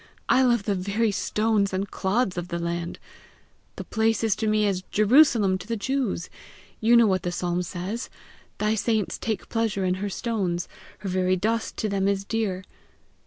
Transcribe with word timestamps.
I 0.27 0.41
love 0.41 0.63
the 0.63 0.73
very 0.73 1.11
stones 1.11 1.73
and 1.73 1.91
clods 1.91 2.35
of 2.35 2.47
the 2.47 2.57
land! 2.57 2.97
The 3.75 3.83
place 3.83 4.23
is 4.23 4.35
to 4.37 4.47
me 4.47 4.65
as 4.65 4.81
Jerusalem 4.89 5.59
to 5.59 5.67
the 5.67 5.77
Jews: 5.77 6.27
you 6.79 6.97
know 6.97 7.05
what 7.05 7.21
the 7.21 7.31
psalm 7.31 7.61
says: 7.61 8.09
Thy 8.57 8.73
saints 8.73 9.19
take 9.19 9.47
pleasure 9.47 9.85
in 9.85 9.93
her 10.01 10.09
stones, 10.09 10.67
Her 11.01 11.09
very 11.09 11.35
dust 11.35 11.77
to 11.77 11.87
them 11.87 12.07
is 12.07 12.25
dear!" 12.25 12.63